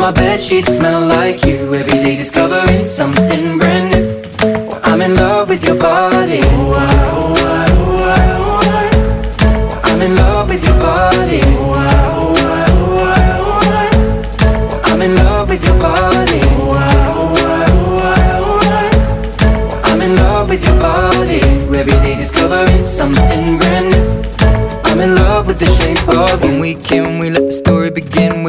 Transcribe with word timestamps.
My 0.00 0.10
bed 0.10 0.40
sheets 0.40 0.74
smell 0.76 1.00
like 1.06 1.44
you. 1.44 1.74
Every 1.74 1.92
day 1.92 2.16
discovering 2.16 2.84
something 2.84 3.58
brand 3.58 3.90
new. 3.92 4.22
I'm 4.82 5.00
in 5.02 5.14
love 5.14 5.48
with 5.50 5.62
your 5.64 5.76
body. 5.78 6.40
Oh, 6.42 6.72
I, 6.72 6.86
ah, 6.86 7.12
oh, 7.12 7.34
I, 7.36 7.44
ah, 7.44 7.76
oh, 7.76 7.98
I, 8.00 8.16
ah, 8.16 8.40
oh, 8.40 9.84
I. 9.84 9.92
I'm 9.92 10.00
in 10.02 10.16
love 10.16 10.48
with 10.48 10.64
your 10.64 10.78
body. 10.78 11.40
Oh, 11.44 11.72
I, 11.72 11.86
oh, 12.16 12.34
I, 12.36 12.66
oh, 12.70 12.98
I, 13.04 13.22
oh, 13.40 13.60
I. 14.86 14.90
I'm 14.90 15.02
in 15.02 15.14
love 15.16 15.48
with 15.50 15.64
your 15.64 15.78
body. 15.78 16.40
Oh, 16.42 16.72
I, 16.72 16.84
oh, 17.14 17.34
I, 17.36 17.66
oh, 17.70 17.98
I, 18.02 18.20
oh, 18.40 19.82
I. 19.84 19.92
I'm 19.92 20.00
in 20.00 20.16
love 20.16 20.48
with 20.48 20.64
your 20.64 20.78
body. 20.80 21.40
Every 21.78 21.92
day 22.04 22.16
discovering 22.16 22.82
something 22.84 23.58
brand 23.58 23.90
new. 23.90 24.06
I'm 24.90 25.00
in 25.00 25.14
love 25.14 25.46
with 25.46 25.58
the 25.58 25.66
shape 25.66 26.08
of 26.08 26.42
you. 26.42 26.50
When 26.50 26.60
we 26.60 26.74
came, 26.74 27.18
we 27.18 27.28
let 27.30 27.46
the 27.46 27.52
story 27.52 27.90
begin. 27.90 28.29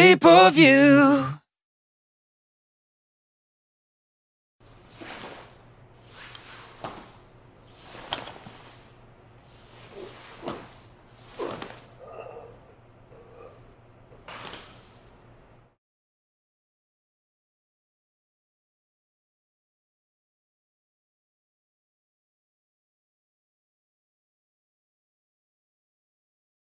shape 0.00 0.24
of 0.24 0.56
you. 0.56 1.39